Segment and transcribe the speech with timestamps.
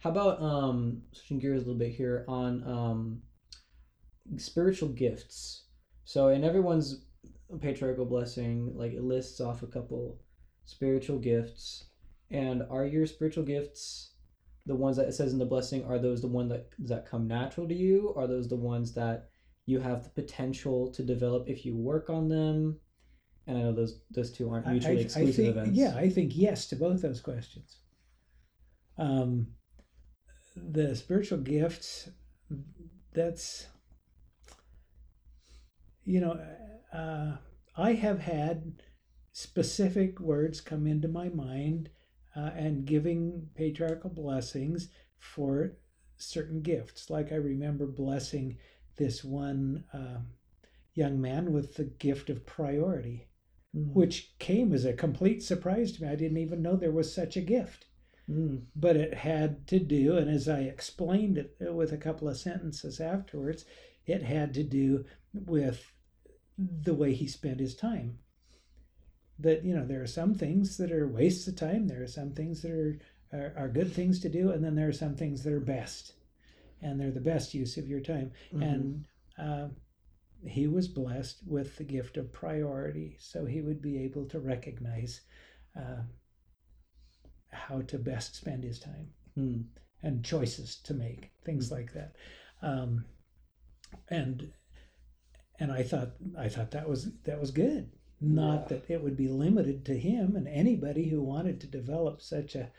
[0.00, 3.22] How about um switching gears a little bit here on um
[4.36, 5.64] spiritual gifts.
[6.04, 7.04] So in everyone's
[7.60, 10.20] patriarchal blessing, like it lists off a couple
[10.64, 11.84] spiritual gifts.
[12.30, 14.12] And are your spiritual gifts
[14.66, 15.84] the ones that it says in the blessing?
[15.84, 18.12] Are those the ones that that come natural to you?
[18.16, 19.30] Are those the ones that
[19.64, 22.78] you have the potential to develop if you work on them?
[23.46, 25.78] And I know those those two aren't mutually I, exclusive I think, events.
[25.78, 27.78] Yeah, I think yes to both those questions.
[28.98, 29.46] Um,
[30.72, 32.10] the spiritual gifts,
[33.12, 33.66] that's,
[36.04, 36.40] you know,
[36.92, 37.36] uh,
[37.76, 38.82] I have had
[39.32, 41.90] specific words come into my mind
[42.36, 45.72] uh, and giving patriarchal blessings for
[46.16, 47.10] certain gifts.
[47.10, 48.58] Like I remember blessing
[48.96, 50.18] this one uh,
[50.94, 53.26] young man with the gift of priority
[53.76, 53.92] Mm.
[53.92, 56.08] which came as a complete surprise to me.
[56.08, 57.87] I didn't even know there was such a gift.
[58.30, 58.62] Mm.
[58.76, 63.00] But it had to do, and as I explained it with a couple of sentences
[63.00, 63.64] afterwards,
[64.06, 65.92] it had to do with
[66.58, 68.18] the way he spent his time.
[69.38, 72.32] That, you know, there are some things that are wastes of time, there are some
[72.32, 72.98] things that are,
[73.32, 76.14] are, are good things to do, and then there are some things that are best.
[76.82, 78.32] And they're the best use of your time.
[78.52, 78.62] Mhm.
[78.62, 79.04] And
[79.38, 79.68] uh,
[80.46, 85.20] he was blessed with the gift of priority, so he would be able to recognize
[85.76, 86.02] uh,
[87.50, 89.64] how to best spend his time Mm.
[90.02, 92.16] and choices to make, things like that.
[92.62, 93.04] Um,
[94.08, 94.52] and
[95.60, 97.90] and I thought I thought that was that was good.
[98.20, 98.78] Not Yeah.
[98.78, 102.70] that it would be limited to him and anybody who wanted to develop such a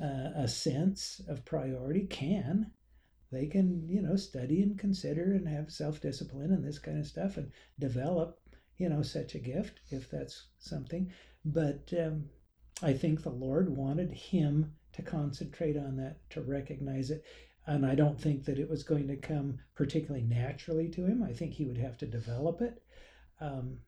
[0.00, 2.72] uh, a sense of priority can.
[3.32, 7.06] They can you know study and consider and have self discipline and this kind of
[7.06, 8.38] stuff and develop
[8.78, 11.12] you know such a gift if that's something.
[11.44, 12.30] But um,
[12.82, 17.24] I think the Lord wanted him to concentrate on that, to recognize it.
[17.66, 21.22] And I don't think that it was going to come particularly naturally to him.
[21.22, 22.82] I think he would have to develop it.
[23.40, 23.78] Um,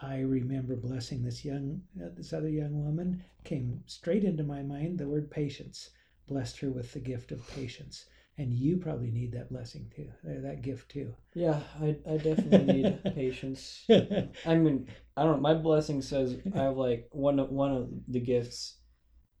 [0.00, 3.22] I remember blessing this young, uh, this other young woman.
[3.44, 5.90] Came straight into my mind the word patience.
[6.26, 8.06] Blessed her with the gift of patience,
[8.42, 11.14] and you probably need that blessing too, that gift too.
[11.32, 13.84] Yeah, I, I definitely need patience.
[13.88, 15.40] I mean, I don't know.
[15.40, 18.78] My blessing says I have like one of one of the gifts.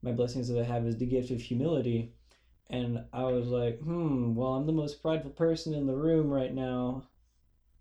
[0.02, 2.12] My blessings that I have is the gift of humility,
[2.70, 4.36] and I was like, hmm.
[4.36, 7.08] Well, I'm the most prideful person in the room right now,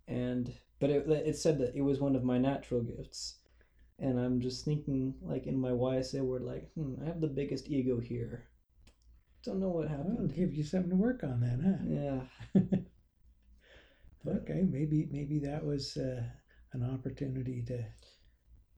[0.08, 3.36] and but it it said that it was one of my natural gifts,
[4.00, 6.96] and I'm just thinking like in my YSA word like, hmm.
[7.04, 8.46] I have the biggest ego here.
[9.44, 10.34] Don't know what happened.
[10.36, 12.62] give you something to work on then, huh?
[12.62, 12.82] Yeah.
[14.28, 16.24] Okay, maybe maybe that was uh,
[16.74, 17.84] an opportunity to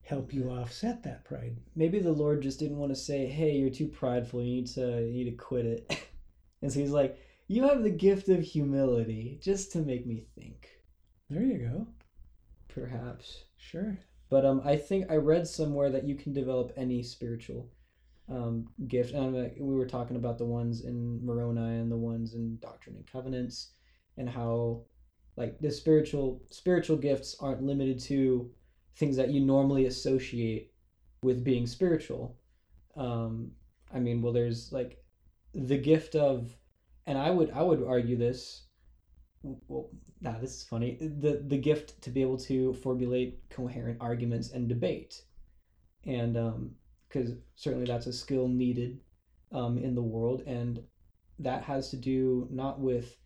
[0.02, 1.57] help you offset that pride.
[1.75, 4.41] maybe the Lord just didn't want to say, "Hey, you're too prideful.
[4.41, 6.07] You need to you need to quit it."
[6.62, 10.69] and so He's like, "You have the gift of humility, just to make me think,
[11.29, 11.88] There you go.
[12.69, 13.97] perhaps." Sure.
[14.29, 17.69] But um, I think I read somewhere that you can develop any spiritual
[18.29, 19.13] um gift.
[19.13, 22.95] And uh, we were talking about the ones in Moroni and the ones in Doctrine
[22.95, 23.73] and Covenants,
[24.17, 24.85] and how
[25.35, 28.51] like the spiritual spiritual gifts aren't limited to
[28.95, 30.73] things that you normally associate
[31.23, 32.38] with being spiritual.
[32.95, 33.51] Um,
[33.94, 35.03] I mean, well, there's like
[35.53, 36.55] the gift of,
[37.05, 38.67] and I would I would argue this.
[39.41, 39.90] Well,
[40.22, 40.97] nah, this is funny.
[41.00, 45.22] The the gift to be able to formulate coherent arguments and debate,
[46.05, 46.38] and
[47.13, 49.00] because certainly that's a skill needed
[49.51, 50.84] um, in the world, and
[51.40, 53.18] that has to do not with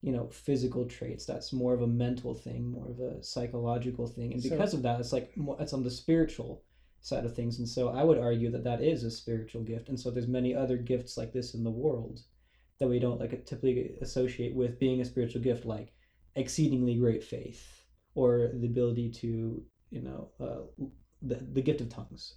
[0.00, 1.26] you know physical traits.
[1.26, 4.82] That's more of a mental thing more of a psychological thing and So- because of
[4.82, 6.62] that it's like more, it's on the spiritual
[7.00, 10.00] side of things and so i would argue that that is a spiritual gift and
[10.00, 12.20] so there's many other gifts like this in the world
[12.78, 15.92] that we don't like typically associate with being a spiritual gift like
[16.36, 17.84] exceedingly great faith
[18.14, 20.84] or the ability to you know uh,
[21.20, 22.36] the, the gift of tongues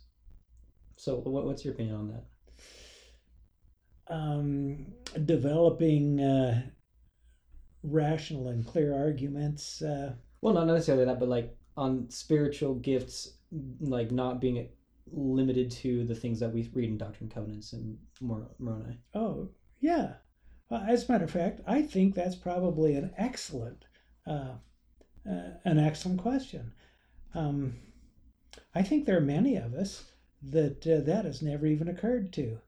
[0.98, 2.26] so what, what's your opinion on that
[4.14, 4.94] Um,
[5.26, 6.62] developing uh,
[7.84, 9.82] rational and clear arguments.
[9.82, 13.38] Uh, Well, not necessarily that, but like on spiritual gifts,
[13.80, 14.70] like not being
[15.12, 19.00] limited to the things that we read in Doctrine and Covenants and Mor- Moroni.
[19.14, 19.50] oh,
[19.80, 20.14] yeah.
[20.70, 23.86] Uh, as a matter of fact, I think that's probably an excellent,
[24.26, 24.56] uh,
[25.30, 26.74] uh, an excellent question.
[27.34, 27.76] Um,
[28.76, 30.12] I think there are many of us
[30.42, 32.60] that uh, that has never even occurred to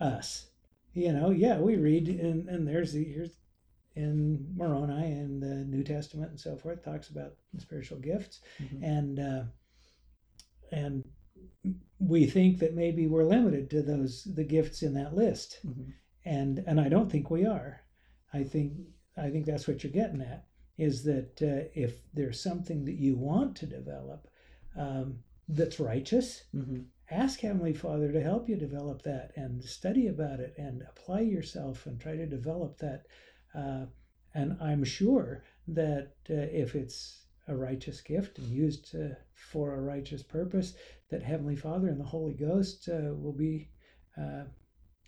[0.00, 0.48] us.
[0.94, 3.36] You know, yeah, we read and and there's the here's
[3.94, 8.82] in Moroni and the New Testament and so forth talks about spiritual gifts Mhm.
[8.82, 9.44] and uh,
[10.72, 11.04] and
[11.98, 15.92] we think that maybe we're limited to those the gifts in that list Mhm.
[16.24, 17.82] and and I don't think we are.
[18.32, 18.72] I think
[19.16, 20.46] I think that's what you're getting at
[20.76, 24.28] is that uh, if there's something that you want to develop
[24.76, 26.80] um, that's righteous, Mm-hmm.
[27.10, 31.86] ask Heavenly Father to help you develop that and study about it and apply yourself
[31.86, 33.04] and try to develop that.
[33.54, 33.86] Uh,
[34.34, 39.80] and I'm sure that uh, if it's a righteous gift and used uh, for a
[39.82, 40.74] righteous purpose,
[41.10, 43.70] that Heavenly Father and the Holy Ghost uh, will be
[44.20, 44.44] uh,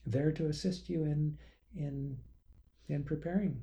[0.07, 1.37] there to assist you in
[1.77, 2.17] in
[2.89, 3.63] in preparing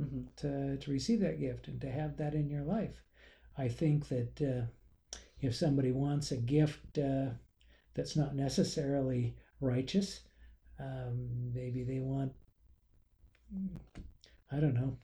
[0.00, 0.22] Mm-hmm.
[0.38, 3.02] to, to receive that gift and to have that in your life.
[3.56, 4.66] I think that uh,
[5.44, 7.26] if somebody wants a gift uh,
[7.94, 10.20] that's not necessarily righteous,
[10.80, 12.32] um, maybe they want,
[14.50, 14.98] I don't know,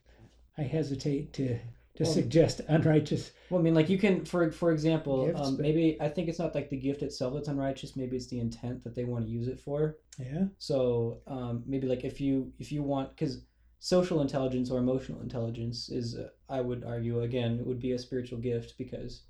[0.58, 1.58] I hesitate to,
[1.96, 3.32] to Well- suggest unrighteous.
[3.50, 6.38] Well, I mean, like you can, for for example, Gifts, um, maybe I think it's
[6.38, 7.96] not like the gift itself that's unrighteous.
[7.96, 9.96] Maybe it's the intent that they want to use it for.
[10.18, 10.44] Yeah.
[10.58, 13.42] So um, maybe like if you if you want because
[13.80, 17.98] social intelligence or emotional intelligence is uh, I would argue again it would be a
[17.98, 19.22] spiritual gift because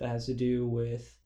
[0.00, 1.16] that has to do with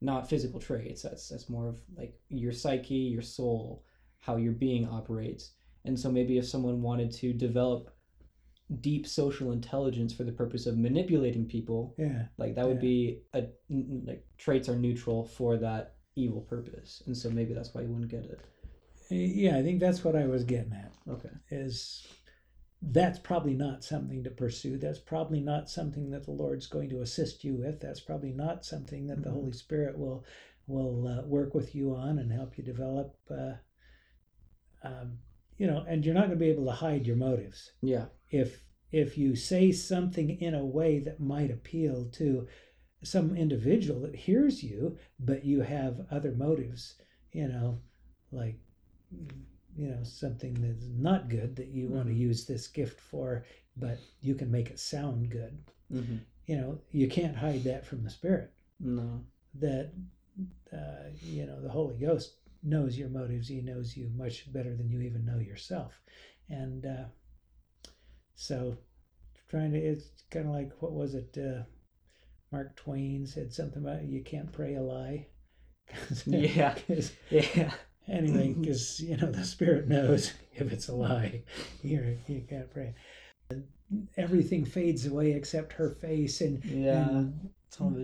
[0.00, 1.02] not physical traits.
[1.02, 3.84] That's that's more of like your psyche, your soul,
[4.18, 5.52] how your being operates.
[5.84, 7.94] And so maybe if someone wanted to develop
[8.80, 12.26] deep social intelligence for the purpose of manipulating people, Yeah.
[12.38, 12.80] like that would Yeah.
[12.80, 13.48] be a
[14.06, 17.02] like traits are neutral for that evil purpose.
[17.06, 18.40] And so maybe that's why you wouldn't get it.
[19.10, 20.92] Yeah, I think that's what I was getting at.
[21.08, 21.28] Okay.
[21.50, 22.06] is
[22.82, 24.76] that's probably not something to pursue.
[24.76, 27.80] That's probably not something that the Lord's going to assist you with.
[27.80, 29.34] That's probably not something that the Mhm.
[29.34, 30.24] Holy Spirit will
[30.68, 33.16] will uh, work with you on and help you develop.
[33.28, 33.54] Uh,
[34.82, 35.18] um,
[35.58, 38.06] you know, and you're not going to be able to hide your motives Yeah.
[38.30, 42.46] if if you say something in a way that might appeal to
[43.02, 47.00] some individual that hears you, but you have other motives.
[47.32, 47.80] You know,
[48.30, 48.58] like
[49.76, 52.18] you know something that's not good that you want to Mhm.
[52.18, 53.44] use this gift for
[53.76, 55.58] but you can make it sound good
[55.92, 56.16] Mm-hmm.
[56.46, 59.24] you know you can't hide that from the spirit No.
[59.54, 59.92] that
[60.72, 64.88] uh, you know the holy ghost knows your motives he knows you much better than
[64.90, 66.00] you even know yourself
[66.48, 67.04] and uh,
[68.34, 68.76] so
[69.48, 71.62] trying to it's kind of like what was it uh,
[72.50, 75.26] mark twain said something about you can't pray a lie
[76.26, 76.74] yeah
[77.30, 77.72] Yeah.
[78.08, 81.42] Anyway because you know the spirit knows if it's a lie
[81.82, 82.94] you you can't pray
[84.16, 87.08] everything fades away except her face and Yeah.
[87.08, 87.50] and-.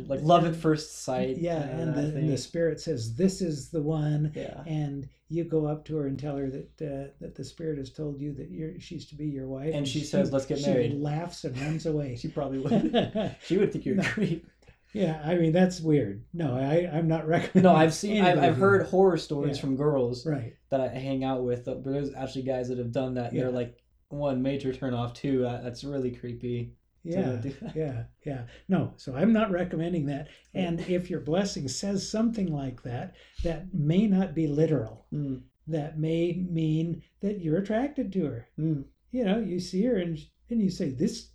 [0.09, 1.37] Like love at first sight.
[1.37, 4.63] yeah and the, and the spirit says this is the one yeah.
[4.67, 7.91] and you go up to her and tell her that uh, that the spirit has
[7.93, 10.93] told you that you're she's to be your wife And she says, "Let's get married."
[10.93, 13.37] she married." laughs and runs away She probably would.
[13.45, 14.05] she would think you're a No.
[14.05, 14.47] creep.
[14.95, 18.23] Yeah i mean that's weird no i i'm not recommending No, I've seen.
[18.23, 19.61] I've, I've heard horror stories Yeah.
[19.63, 21.65] from girls right that I hang out with.
[21.65, 23.27] But there's actually guys that have done that.
[23.31, 23.43] And Yeah.
[23.45, 23.77] They're like
[24.09, 25.13] one major turn off.
[25.15, 25.43] too.
[25.43, 26.75] That, that's really creepy.
[27.05, 27.41] yeah
[27.77, 32.83] yeah yeah no so i'm not recommending that and if your blessing says something like
[32.83, 33.15] that
[33.45, 38.85] that may not be literal Mm, that may mean that you're attracted to her mm,
[39.13, 40.19] you know you see her and
[40.51, 41.29] and you say this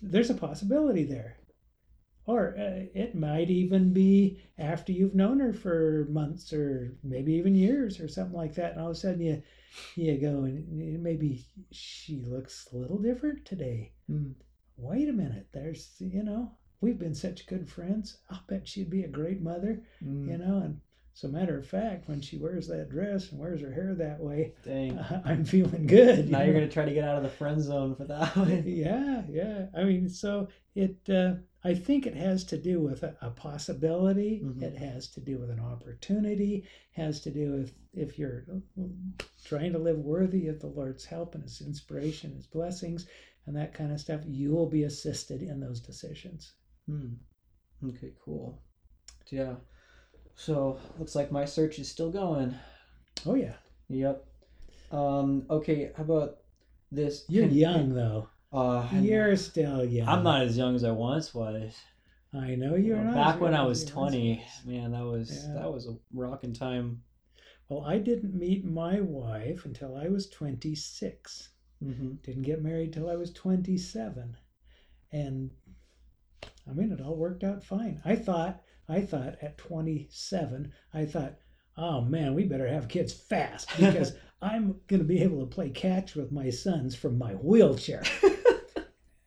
[0.00, 1.36] there's a possibility there
[2.28, 7.54] or uh, it might even be after you've known her for months or maybe even
[7.54, 9.42] years or something like that and all of a sudden you
[9.96, 14.32] you go and maybe she looks a little different today mm.
[14.76, 19.04] wait a minute there's you know we've been such good friends i'll bet she'd be
[19.04, 20.28] a great mother mm.
[20.28, 20.80] you know and
[21.14, 24.52] so matter of fact when she wears that dress and wears her hair that way
[24.64, 24.98] Dang.
[25.24, 27.96] i'm feeling good now you you're gonna try to get out of the friend zone
[27.96, 28.62] for that one.
[28.66, 33.16] yeah yeah i mean so it uh, i think it has to do with a,
[33.20, 34.62] a possibility Mhm.
[34.62, 38.44] it has to do with an opportunity has to do with if you're
[39.44, 43.06] trying to live worthy of the lord's help and his inspiration his blessings
[43.46, 46.52] and that kind of stuff you will be assisted in those decisions
[46.86, 47.14] Hmm.
[47.86, 48.62] Okay, cool.
[49.30, 49.56] Yeah.
[50.34, 52.54] So looks like my search is still going.
[53.26, 53.56] oh yeah
[53.90, 54.24] Yep.
[54.90, 55.44] Um.
[55.50, 55.92] Okay.
[55.94, 56.38] How about
[56.90, 57.24] this?
[57.28, 61.34] you're Can- young though Uh, you're still young I'm not as young as I once
[61.34, 61.76] was.
[62.32, 65.54] i know you're Well, not Back when I was 20, man, that was Yeah.
[65.60, 67.02] that was a rocking time.
[67.68, 71.50] well i didn't meet my wife until i was 26
[71.84, 72.14] Mm-hmm.
[72.24, 74.36] didn't get married till I was 27
[75.12, 75.50] and
[76.68, 78.00] I mean it all worked out fine.
[78.04, 81.36] I thought I thought at 27 I thought
[81.76, 85.70] oh man we better have kids fast because I'm going to be able to play
[85.70, 88.02] catch with my sons from my wheelchair.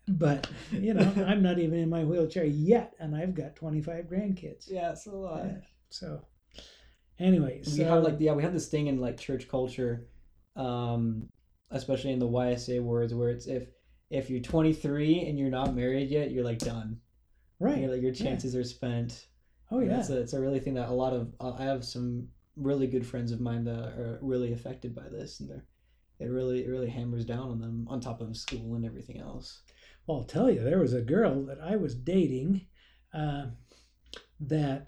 [0.08, 4.66] but you know I'm not even in my wheelchair yet and I've got 25 grandkids.
[4.70, 5.58] Yeah, so uh, Yeah.
[5.90, 6.26] So
[7.20, 10.08] anyway, we so have like yeah, we have this thing in like church culture
[10.56, 11.30] um,
[11.72, 13.70] especially in the YSA words, where it's if
[14.10, 17.00] if you're 23 and you're not married yet, you're like done.
[17.60, 17.78] Right.
[17.78, 19.28] You're like your chances are spent.
[19.72, 20.00] Oh yeah.
[20.00, 22.28] It's a, it's a really thing that a lot of uh, I have some
[22.58, 25.66] really good friends of mine that are really affected by this, and they're
[26.20, 29.62] it really it really hammers down on them on top of school and everything else.
[30.18, 32.68] I'll tell you, there was a girl that I was dating
[33.14, 33.48] uh,
[34.40, 34.88] that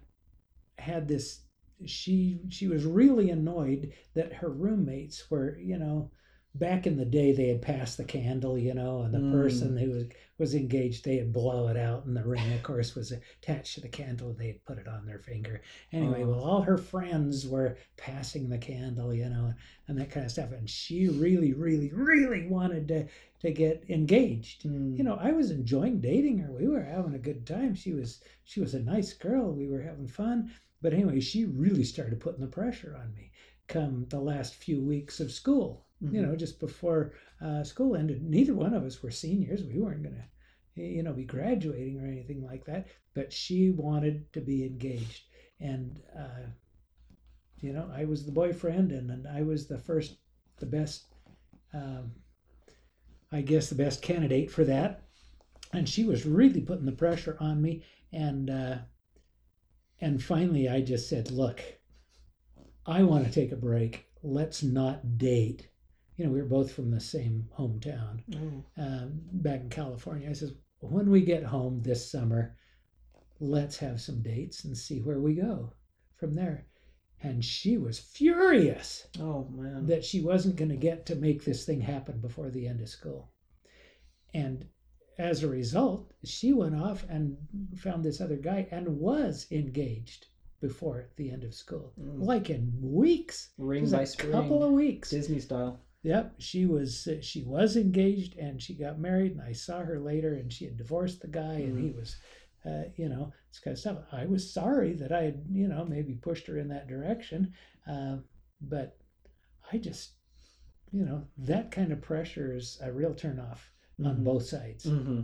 [0.78, 1.42] had this.
[1.86, 6.12] She she was really annoyed that her roommates were, you know,
[6.56, 9.32] back in the day they had passed the candle, you know, and the Mm.
[9.32, 10.06] person who was
[10.40, 13.82] was engaged they had blow it out, and the ring, of course, was attached to
[13.82, 14.30] the candle.
[14.30, 15.62] and They had put it on their finger.
[15.92, 16.30] Anyway, Oh.
[16.32, 19.54] well, all her friends were passing the candle, you know,
[19.88, 23.08] and that kind of stuff, and she really, really, really wanted to
[23.40, 24.98] to get engaged Mm.
[24.98, 28.22] you know i was enjoying dating her we were having a good time she was
[28.46, 30.50] she was a nice girl we were having fun
[30.82, 33.32] but anyway she really started putting the pressure on me
[33.68, 36.26] come the last few weeks of school you Mhm.
[36.26, 40.16] know just before uh, school ended neither one of us were seniors we weren't going
[40.16, 45.26] to you know be graduating or anything like that but she wanted to be engaged
[45.60, 46.48] and uh,
[47.62, 50.18] you know i was the boyfriend and, and i was the first
[50.60, 51.06] the best
[51.74, 52.12] um,
[53.34, 55.04] I guess the best candidate for that.
[55.74, 57.84] And she was really putting the pressure on me.
[58.12, 58.78] And uh,
[60.00, 61.62] and finally, I just said, "Look,
[62.86, 64.06] I want to take a break.
[64.22, 65.68] Let's not date."
[66.16, 68.64] You know, we were both from the same hometown Oh.
[68.78, 70.30] um, back in California.
[70.30, 72.56] I says, "When we get home this summer,
[73.40, 75.74] let's have some dates and see where we go
[76.16, 76.68] from there."
[77.22, 79.86] And she was furious Oh man.
[79.88, 82.90] that she wasn't going to get to make this thing happen before the end of
[82.90, 83.32] school.
[84.34, 84.68] And
[85.18, 87.38] as a result, she went off and
[87.76, 90.28] found this other guy and was engaged
[90.60, 92.24] before the end of school, Mm.
[92.24, 93.52] like in weeks.
[93.58, 94.32] Ring by a spring.
[94.32, 95.10] couple of weeks.
[95.10, 95.80] Disney style.
[96.04, 100.34] Yep, she was she was engaged and she got married, and I saw her later,
[100.36, 102.18] and she had divorced the guy, and he was,
[102.66, 103.98] uh, you know, this kind of stuff.
[104.12, 107.54] I was sorry that I had, you know, maybe pushed her in that direction,
[107.88, 108.18] uh,
[108.60, 108.98] but
[109.72, 110.12] I just,
[110.92, 113.60] you know, that kind of pressure is a real turnoff
[114.04, 114.24] on Mhm.
[114.26, 114.86] both sides.
[114.86, 115.22] Mm-hmm.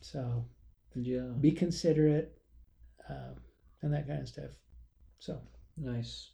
[0.00, 0.46] So
[0.94, 1.32] Yeah.
[1.40, 2.38] be considerate,
[3.08, 3.36] um,
[3.82, 4.58] and that kind of stuff.
[5.18, 5.42] So
[5.76, 6.30] Nice.